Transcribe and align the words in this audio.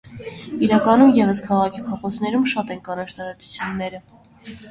Իրականում 0.67 1.11
ևս 1.17 1.41
քաղաքի 1.49 1.83
փողոցներում 1.89 2.47
շատ 2.55 2.73
են 2.77 2.81
կանաչ 2.89 3.07
տարածությունները։ 3.19 4.01